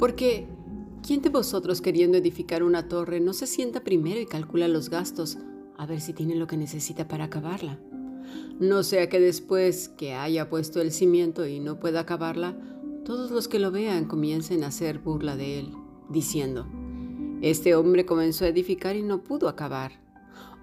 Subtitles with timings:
[0.00, 0.46] Porque,
[1.06, 5.36] ¿quién de vosotros queriendo edificar una torre no se sienta primero y calcula los gastos
[5.76, 7.78] a ver si tiene lo que necesita para acabarla?
[8.58, 12.56] No sea que después que haya puesto el cimiento y no pueda acabarla,
[13.04, 15.74] todos los que lo vean comiencen a hacer burla de él,
[16.08, 16.66] diciendo,
[17.42, 19.92] este hombre comenzó a edificar y no pudo acabar.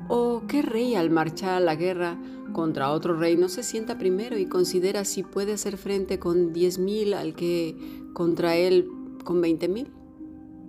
[0.08, 2.20] ¿O qué rey al marchar a la guerra
[2.54, 6.80] contra otro rey no se sienta primero y considera si puede hacer frente con diez
[6.80, 7.76] mil al que
[8.14, 8.90] contra él
[9.28, 9.92] con veinte mil?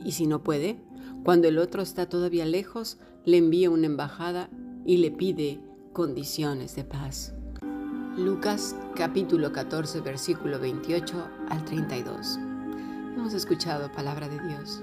[0.04, 0.80] Y si no puede,
[1.22, 4.50] cuando el otro está todavía lejos, le envía una embajada
[4.84, 5.60] y le pide
[5.92, 7.34] condiciones de paz.
[8.16, 12.36] Lucas capítulo 14 versículo 28 al 32.
[13.16, 14.82] Hemos escuchado palabra de Dios.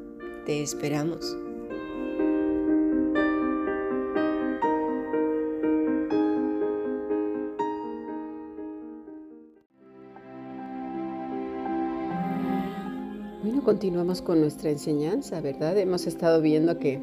[0.45, 1.37] Te esperamos.
[13.43, 15.77] Bueno, continuamos con nuestra enseñanza, ¿verdad?
[15.77, 16.99] Hemos estado viendo que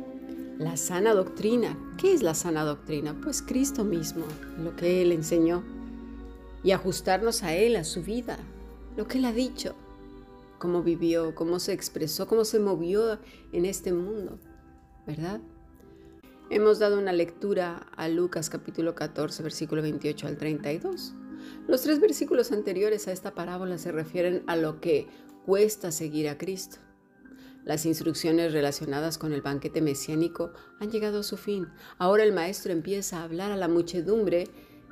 [0.59, 3.15] la sana doctrina, ¿qué es la sana doctrina?
[3.23, 4.25] Pues Cristo mismo,
[4.61, 5.63] lo que Él enseñó,
[6.65, 8.37] y ajustarnos a Él, a su vida,
[8.97, 9.77] lo que Él ha dicho
[10.59, 13.19] cómo vivió, cómo se expresó, cómo se movió
[13.53, 14.39] en este mundo,
[15.07, 15.41] ¿verdad?
[16.51, 21.15] Hemos dado una lectura a Lucas capítulo 14, versículo 28 al 32.
[21.67, 25.07] Los tres versículos anteriores a esta parábola se refieren a lo que
[25.45, 26.79] cuesta seguir a Cristo.
[27.65, 31.69] Las instrucciones relacionadas con el banquete mesiánico han llegado a su fin.
[31.99, 34.49] Ahora el maestro empieza a hablar a la muchedumbre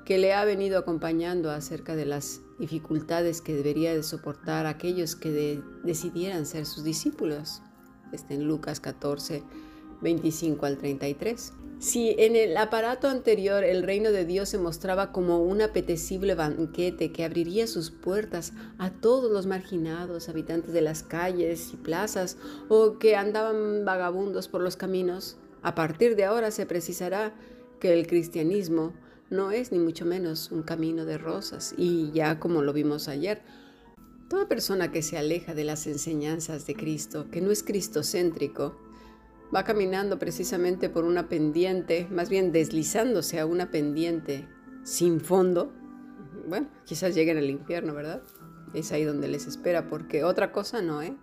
[0.06, 5.60] que le ha venido acompañando acerca de las dificultades que debería de soportar aquellos que
[5.82, 7.60] decidieran ser sus discípulos.
[8.12, 9.42] Está en Lucas 14,
[10.00, 11.52] 25 al 33.
[11.80, 17.10] Si en el aparato anterior el reino de Dios se mostraba como un apetecible banquete
[17.10, 22.98] que abriría sus puertas a todos los marginados, habitantes de las calles y plazas o
[22.98, 27.34] que andaban vagabundos por los caminos, a partir de ahora se precisará
[27.80, 28.94] que el cristianismo
[29.30, 33.42] no es ni mucho menos un camino de rosas y ya como lo vimos ayer,
[34.28, 38.76] toda persona que se aleja de las enseñanzas de Cristo, que no es cristocéntrico,
[39.54, 44.48] va caminando precisamente por una pendiente, más bien deslizándose a una pendiente
[44.82, 45.72] sin fondo.
[46.48, 48.22] Bueno, quizás lleguen al infierno, ¿verdad?
[48.74, 51.16] Es ahí donde les espera, porque otra cosa no, ¿eh?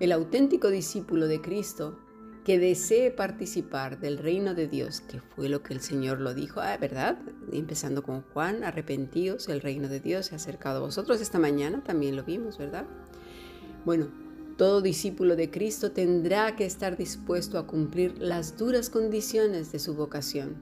[0.00, 1.98] El auténtico discípulo de Cristo
[2.44, 6.60] que desee participar del reino de Dios, que fue lo que el Señor lo dijo,
[6.60, 7.18] ah, ¿verdad?
[7.52, 11.20] Empezando con Juan, arrepentidos, el reino de Dios se ha acercado a vosotros.
[11.20, 12.84] Esta mañana también lo vimos, ¿verdad?
[13.84, 14.08] Bueno,
[14.56, 19.94] todo discípulo de Cristo tendrá que estar dispuesto a cumplir las duras condiciones de su
[19.94, 20.56] vocación.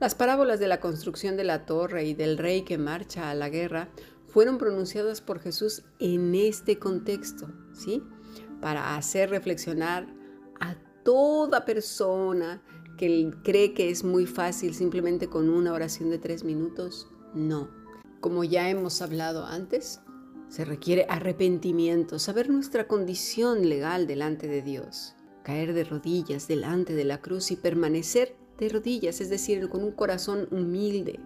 [0.00, 3.48] Las parábolas de la construcción de la torre y del rey que marcha a la
[3.48, 3.88] guerra
[4.26, 8.02] fueron pronunciadas por Jesús en este contexto, ¿sí?
[8.60, 10.06] Para hacer reflexionar
[11.04, 12.62] toda persona
[12.96, 17.08] que cree que es muy fácil simplemente con una oración de tres minutos.
[17.34, 17.68] No.
[18.20, 20.00] Como ya hemos hablado antes,
[20.48, 27.04] se requiere arrepentimiento, saber nuestra condición legal delante de Dios, caer de rodillas delante de
[27.04, 31.18] la cruz y permanecer de rodillas, es decir, con un corazón humilde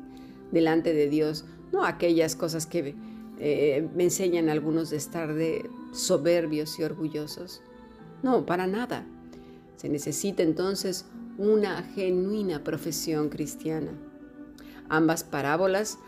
[0.51, 2.97] delante de Dios, no aquellas cosas que
[3.39, 7.63] eh, me enseñan algunos de estar de soberbios y orgullosos.
[8.23, 9.07] No, para nada.
[9.79, 11.07] Se necesita entonces
[11.39, 13.93] una genuina profesión cristiana.
[14.89, 15.99] Ambas parábolas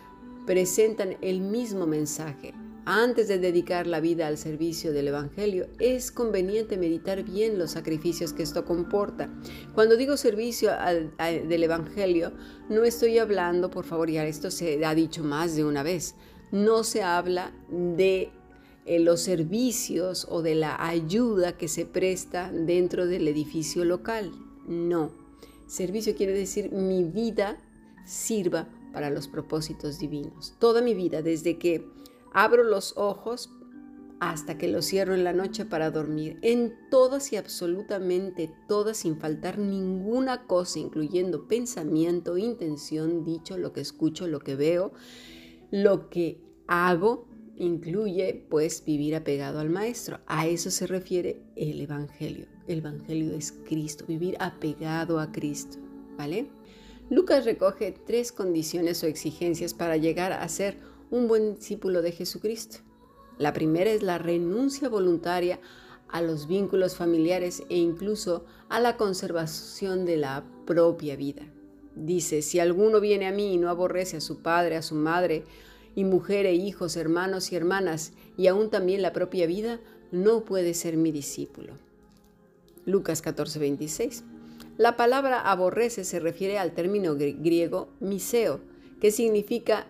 [0.44, 2.52] presentan el mismo mensaje.
[2.84, 8.32] Antes de dedicar la vida al servicio del Evangelio, es conveniente meditar bien los sacrificios
[8.32, 9.30] que esto comporta.
[9.72, 10.72] Cuando digo servicio
[11.20, 12.32] del Evangelio,
[12.68, 16.16] no estoy hablando, por favor, ya esto se ha dicho más de una vez,
[16.50, 18.32] no se habla de
[18.98, 24.32] los servicios o de la ayuda que se presta dentro del edificio local.
[24.66, 25.12] No.
[25.66, 27.58] Servicio quiere decir mi vida
[28.04, 30.54] sirva para los propósitos divinos.
[30.58, 31.86] Toda mi vida, desde que
[32.32, 33.50] abro los ojos
[34.20, 39.18] hasta que lo cierro en la noche para dormir, en todas y absolutamente todas, sin
[39.18, 44.92] faltar ninguna cosa, incluyendo pensamiento, intención, dicho, lo que escucho, lo que veo,
[45.70, 47.29] lo que hago,
[47.60, 50.18] incluye pues vivir apegado al Maestro.
[50.26, 52.46] A eso se refiere el Evangelio.
[52.66, 55.76] El Evangelio es Cristo, vivir apegado a Cristo,
[56.16, 56.48] ¿vale?
[57.10, 60.78] Lucas recoge tres condiciones o exigencias para llegar a ser
[61.10, 62.78] un buen discípulo de Jesucristo.
[63.36, 65.60] La primera es la renuncia voluntaria
[66.08, 71.42] a los vínculos familiares e incluso a la conservación de la propia vida.
[71.94, 75.44] Dice, si alguno viene a mí y no aborrece a su padre, a su madre,
[75.94, 79.80] y mujer e hijos, hermanos y hermanas, y aún también la propia vida,
[80.12, 81.74] no puede ser mi discípulo.
[82.84, 84.24] Lucas 14:26.
[84.78, 88.60] La palabra aborrece se refiere al término griego miseo,
[89.00, 89.86] que significa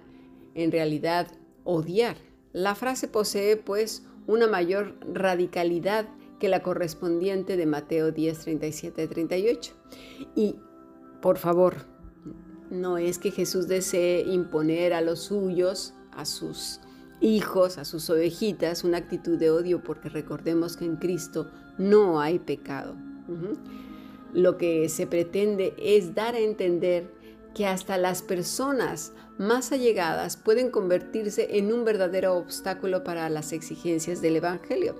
[0.54, 1.28] en realidad
[1.64, 2.16] odiar.
[2.52, 6.08] La frase posee pues una mayor radicalidad
[6.40, 9.74] que la correspondiente de Mateo 10, 37, 38.
[10.34, 10.56] Y
[11.22, 11.86] por favor,
[12.70, 16.80] no es que Jesús desee imponer a los suyos, a sus
[17.20, 22.38] hijos, a sus ovejitas, una actitud de odio, porque recordemos que en Cristo no hay
[22.38, 22.96] pecado.
[24.32, 27.12] Lo que se pretende es dar a entender
[27.54, 34.20] que hasta las personas más allegadas pueden convertirse en un verdadero obstáculo para las exigencias
[34.22, 34.96] del Evangelio.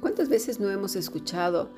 [0.00, 1.68] ¿Cuántas veces no hemos escuchado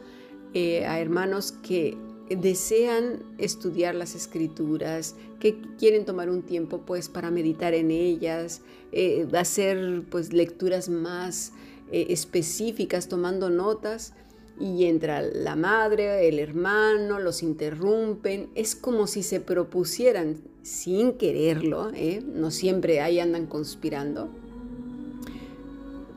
[0.55, 1.97] eh, a hermanos que
[2.31, 9.27] desean estudiar las escrituras, que quieren tomar un tiempo pues para meditar en ellas, eh,
[9.37, 11.53] hacer pues lecturas más
[11.91, 14.15] eh, específicas, tomando notas,
[14.61, 18.51] y entra la madre, el hermano, los interrumpen.
[18.55, 22.23] Es como si se propusieran, sin quererlo, ¿eh?
[22.25, 24.29] no siempre ahí andan conspirando,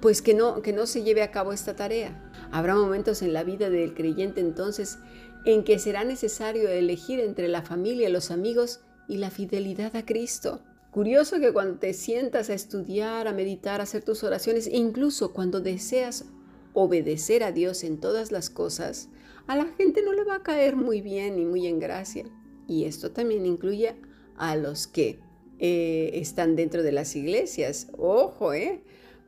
[0.01, 2.31] pues que no, que no se lleve a cabo esta tarea.
[2.51, 4.99] Habrá momentos en la vida del creyente entonces
[5.45, 10.61] en que será necesario elegir entre la familia, los amigos y la fidelidad a Cristo.
[10.91, 15.61] Curioso que cuando te sientas a estudiar, a meditar, a hacer tus oraciones, incluso cuando
[15.61, 16.25] deseas
[16.73, 19.09] obedecer a Dios en todas las cosas,
[19.47, 22.25] a la gente no le va a caer muy bien y muy en gracia.
[22.67, 23.95] Y esto también incluye
[24.37, 25.19] a los que
[25.59, 27.87] eh, están dentro de las iglesias.
[27.97, 28.81] Ojo, ¿eh?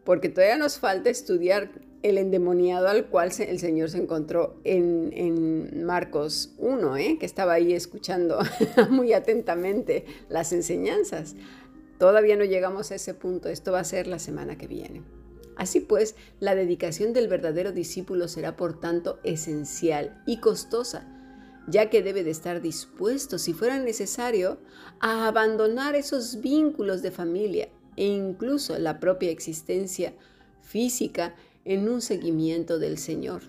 [0.03, 1.69] Porque todavía nos falta estudiar
[2.03, 7.17] el endemoniado al cual el Señor se encontró en, Marcos 1, ¿eh?
[7.19, 8.39] que estaba ahí escuchando
[8.89, 11.35] muy atentamente las enseñanzas.
[11.97, 15.03] Todavía no llegamos a ese punto, esto va a ser la semana que viene.
[15.55, 21.07] Así pues, la dedicación del verdadero discípulo será por tanto esencial y costosa,
[21.67, 24.59] ya que debe de estar dispuesto, si fuera necesario,
[24.99, 30.13] a abandonar esos vínculos de familia e incluso la propia existencia
[30.61, 31.33] física
[31.67, 33.43] en un seguimiento del Señor.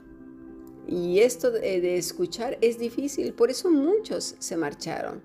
[0.88, 5.22] Y esto de, escuchar es difícil, por eso muchos se marcharon.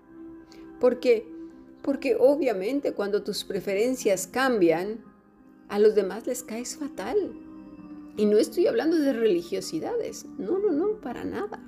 [0.79, 1.27] ¿Por qué?
[1.81, 5.03] Porque obviamente cuando tus preferencias cambian,
[5.69, 7.17] a los demás les caes fatal.
[8.15, 11.63] Y no estoy hablando de religiosidades, no, no, no, para nada.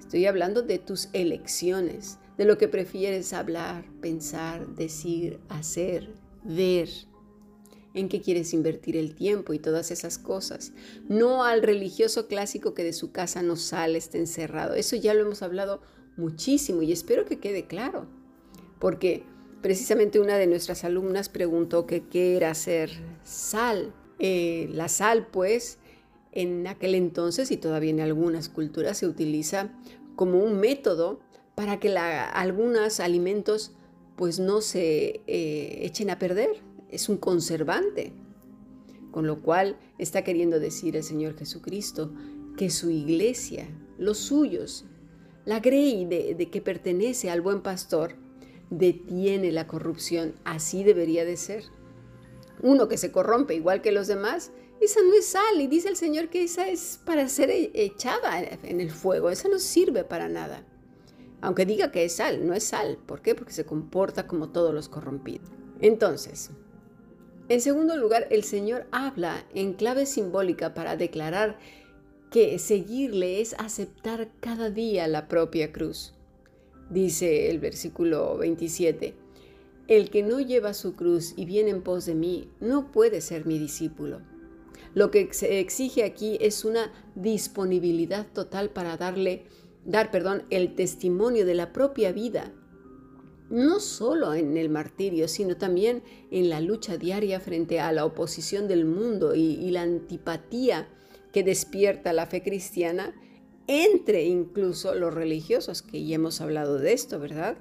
[0.00, 6.12] Estoy hablando de tus elecciones, de lo que prefieres hablar, pensar, decir, hacer,
[6.42, 6.88] ver,
[7.94, 10.72] en qué quieres invertir el tiempo y todas esas cosas.
[11.08, 14.74] No al religioso clásico que de su casa no sale, está encerrado.
[14.74, 15.80] Eso ya lo hemos hablado
[16.16, 18.06] muchísimo y espero que quede claro,
[18.78, 19.24] porque
[19.62, 22.90] Precisamente una de nuestras alumnas preguntó que qué era hacer
[23.24, 23.92] sal.
[24.18, 25.78] Eh, la sal, pues,
[26.32, 29.70] en aquel entonces y todavía en algunas culturas se utiliza
[30.16, 31.20] como un método
[31.54, 33.72] para que algunos alimentos
[34.16, 36.62] pues no se eh, echen a perder.
[36.90, 38.12] Es un conservante.
[39.10, 42.12] Con lo cual está queriendo decir el Señor Jesucristo
[42.56, 43.68] que su iglesia,
[43.98, 44.84] los suyos,
[45.44, 48.14] la grey de que pertenece al buen pastor,
[48.70, 50.34] detiene la corrupción.
[50.44, 51.64] Así debería de ser.
[52.62, 55.96] Uno que se corrompe igual que los demás, esa no es sal y dice el
[55.96, 60.28] Señor que esa es para ser e-, echada en el fuego, esa no sirve para
[60.28, 60.64] nada.
[61.42, 62.98] Aunque diga que es sal, no es sal.
[63.06, 63.34] ¿Por qué?
[63.34, 65.48] Porque se comporta como todos los corrompidos.
[65.80, 66.50] Entonces,
[67.50, 71.58] en segundo lugar, el Señor habla en clave simbólica para declarar
[72.30, 76.14] que seguirle es aceptar cada día la propia cruz.
[76.90, 79.14] Dice el versículo 27,
[79.88, 83.46] el que no lleva su cruz y viene en pos de mí no puede ser
[83.46, 84.20] mi discípulo.
[84.94, 89.42] Lo que se exige aquí es una disponibilidad total para darle,
[89.84, 92.52] dar, perdón, el testimonio de la propia vida
[93.50, 98.68] no solo en el martirio, sino también en la lucha diaria frente a la oposición
[98.68, 100.88] del mundo y, la antipatía
[101.32, 103.14] que despierta la fe cristiana
[103.66, 107.58] entre incluso los religiosos, que ya hemos hablado de esto, ¿verdad?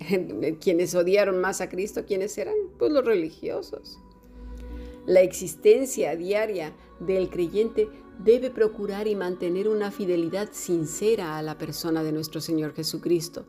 [0.60, 2.54] Quienes odiaron más a Cristo, ¿quiénes eran?
[2.78, 3.98] Pues los religiosos.
[5.06, 7.88] La existencia diaria del creyente
[8.18, 13.46] debe procurar y mantener una fidelidad sincera a la persona de nuestro Señor Jesucristo.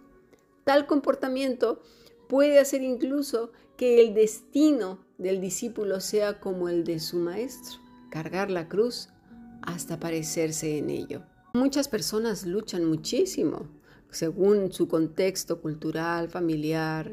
[0.65, 1.81] Tal comportamiento
[2.27, 7.79] puede hacer incluso que el destino del discípulo sea como el de su maestro,
[8.09, 9.09] cargar la cruz
[9.61, 11.23] hasta parecerse en ello.
[11.53, 13.69] Muchas personas luchan muchísimo
[14.09, 17.11] según su contexto cultural, familiar,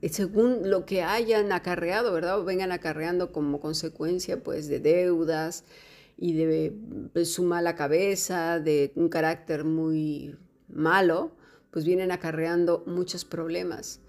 [0.00, 2.40] eh, según lo que hayan acarreado, ¿verdad?
[2.40, 5.64] O vengan acarreando como consecuencia pues de deudas
[6.16, 6.74] y de
[7.12, 10.36] pues, su mala cabeza, de un carácter muy
[10.68, 11.32] malo,
[11.70, 14.00] pues vienen acarreando muchos problemas.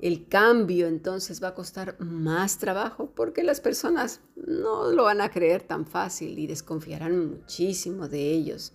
[0.00, 5.30] El cambio entonces va a costar más trabajo porque las personas no lo van a
[5.30, 8.72] creer tan fácil y desconfiarán muchísimo de ellos.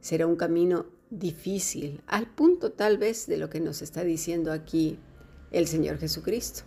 [0.00, 4.98] Será un camino difícil, al punto tal vez de lo que nos está diciendo aquí
[5.52, 6.62] el Señor Jesucristo.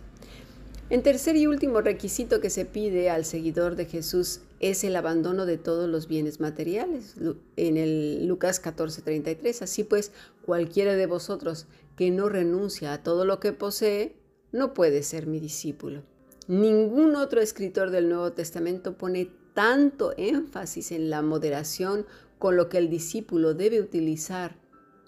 [0.88, 5.46] En tercer y último requisito que se pide al seguidor de Jesús es el abandono
[5.46, 7.14] de todos los bienes materiales.
[7.56, 10.12] En el Lucas 14:33, así pues,
[10.44, 14.14] cualquiera de vosotros que no renuncia a todo lo que posee,
[14.52, 16.02] no puede ser mi discípulo.
[16.46, 22.06] Ningún otro escritor del Nuevo Testamento pone tanto énfasis en la moderación
[22.38, 24.56] con lo que el discípulo debe utilizar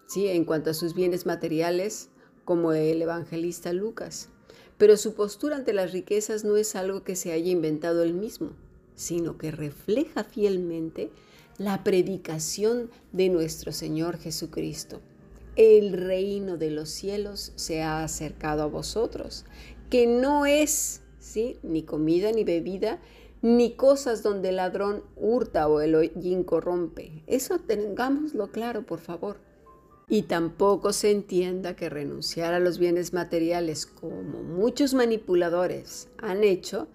[0.06, 0.28] ¿sí?
[0.28, 2.10] en cuanto a sus bienes materiales
[2.44, 4.28] como el evangelista Lucas.
[4.78, 8.50] Pero su postura ante las riquezas no es algo que se haya inventado él mismo,
[8.94, 11.10] sino que refleja fielmente
[11.58, 15.00] la predicación de nuestro Señor Jesucristo.
[15.56, 19.44] El reino de los cielos se ha acercado a vosotros,
[19.90, 21.02] que no es
[21.62, 23.00] ni comida ni bebida,
[23.42, 27.22] ni cosas donde el ladrón hurta o el hollín corrompe.
[27.26, 29.38] Eso tengámoslo claro, por favor.
[30.08, 36.88] Y tampoco se entienda que renunciar a los bienes materiales, como muchos manipuladores han hecho,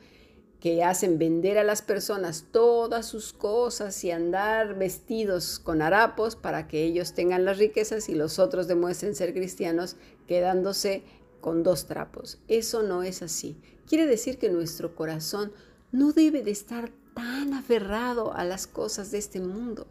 [0.60, 6.68] que hacen vender a las personas todas sus cosas y andar vestidos con harapos para
[6.68, 9.96] que ellos tengan las riquezas y los otros demuestren ser cristianos
[10.28, 11.04] quedándose
[11.42, 12.40] con dos trapos.
[12.48, 13.58] Eso no es así.
[13.88, 15.52] Quiere decir que nuestro corazón
[15.92, 19.88] no debe de estar tan aferrado a las cosas de este mundo.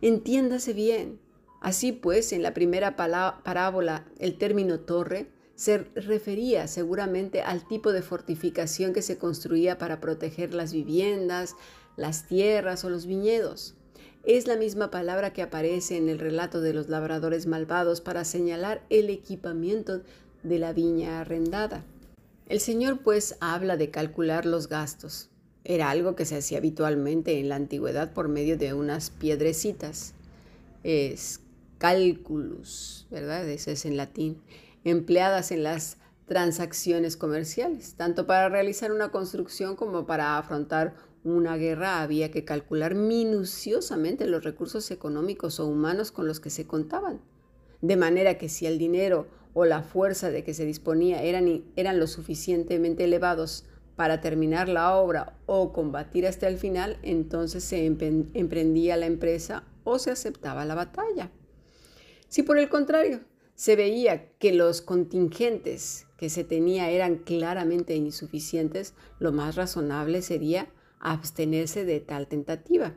[0.00, 1.18] Entiéndase bien,
[1.60, 8.02] Así pues, en la primera parábola, el término torre se refería seguramente al tipo de
[8.02, 11.56] fortificación que se construía para proteger las viviendas,
[11.96, 13.74] las tierras o los viñedos.
[14.22, 18.84] Es la misma palabra que aparece en el relato de los labradores malvados para señalar
[18.90, 20.02] el equipamiento
[20.42, 21.84] de la viña arrendada.
[22.48, 25.30] El Señor pues habla de calcular los gastos.
[25.64, 30.12] Era algo que se hacía habitualmente en la antigüedad por medio de unas piedrecitas.
[30.84, 31.40] Es
[31.78, 33.48] cálculos, ¿verdad?
[33.48, 34.40] Eso es en latín,
[34.90, 37.94] empleadas en las transacciones comerciales.
[37.94, 44.44] Tanto para realizar una construcción como para afrontar una guerra había que calcular minuciosamente los
[44.44, 47.20] recursos económicos o humanos con los que se contaban.
[47.80, 51.98] De manera que si el dinero o la fuerza de que se disponía eran, eran
[51.98, 53.64] lo suficientemente elevados
[53.96, 59.98] para terminar la obra o combatir hasta el final, entonces se emprendía la empresa o
[59.98, 61.30] se aceptaba la batalla.
[62.28, 63.20] Si por el contrario
[63.56, 70.68] se veía que los contingentes que se tenía eran claramente insuficientes, lo más razonable sería
[71.00, 72.94] abstenerse de tal tentativa.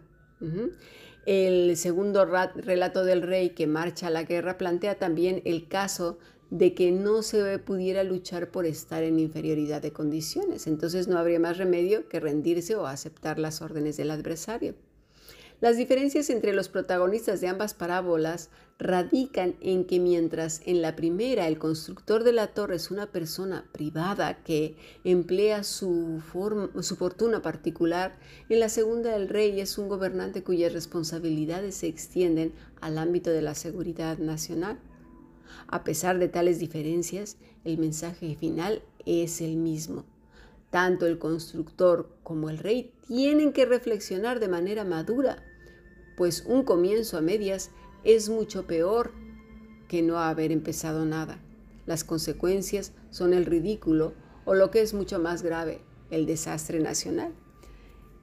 [1.26, 6.18] El segundo relato del rey que marcha a la guerra plantea también el caso
[6.50, 10.68] de que no se pudiera luchar por estar en inferioridad de condiciones.
[10.68, 14.76] Entonces no habría más remedio que rendirse o aceptar las órdenes del adversario.
[15.62, 21.50] Las diferencias entre los protagonistas de ambas parábolas radican en que mientras en la primera
[21.50, 28.62] el constructor de la torre es una persona privada que emplea su, fortuna particular, en
[28.62, 33.54] la segunda el rey es un gobernante cuyas responsabilidades se extienden al ámbito de la
[33.54, 34.80] seguridad nacional.
[35.68, 37.36] A pesar de tales diferencias,
[37.66, 40.06] el mensaje final es el mismo.
[40.70, 45.44] Tanto el constructor como el rey tienen que reflexionar de manera madura
[46.20, 47.72] pues un comienzo a medias
[48.04, 49.14] es mucho peor
[49.88, 51.40] que no haber empezado nada.
[51.86, 55.80] Las consecuencias son el ridículo o lo que es mucho más grave,
[56.12, 57.32] el desastre nacional.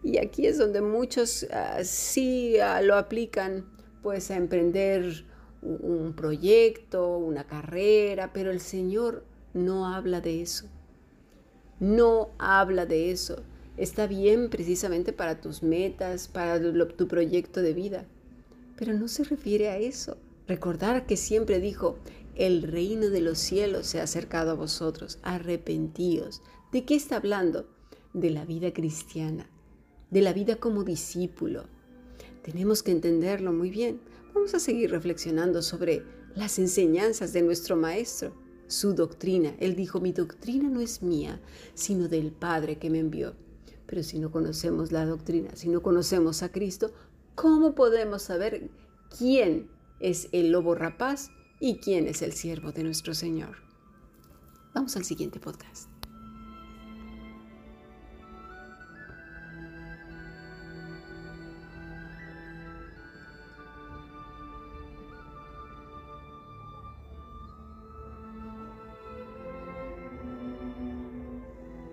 [0.02, 3.64] Y aquí es donde muchos ah, sí ah, lo aplican
[4.02, 5.24] pues a emprender
[5.62, 9.24] un proyecto, una carrera, pero el Señor
[9.54, 10.66] no habla de eso.
[11.80, 13.42] No habla de eso.
[13.76, 18.06] Está bien precisamente para tus metas, para tu proyecto de vida,
[18.76, 20.16] pero no se refiere a eso.
[20.48, 21.98] Recordar que siempre dijo,
[22.36, 26.42] el reino de los cielos se ha acercado a vosotros, arrepentíos.
[26.72, 27.68] ¿De qué está hablando?
[28.14, 29.50] De la vida cristiana,
[30.10, 31.64] de la vida como discípulo.
[32.42, 34.00] Tenemos que entenderlo muy bien.
[34.32, 36.02] Vamos a seguir reflexionando sobre
[36.34, 38.32] las enseñanzas de nuestro Maestro,
[38.68, 39.54] su doctrina.
[39.58, 41.40] Él dijo, mi doctrina no es mía,
[41.74, 43.34] sino del Padre que me envió.
[43.86, 46.92] Pero si no conocemos la doctrina, si no conocemos a Cristo,
[47.34, 48.70] ¿cómo podemos saber
[49.16, 53.56] quién es el lobo rapaz y quién es el siervo de nuestro Señor?
[54.74, 55.95] Vamos al siguiente podcast.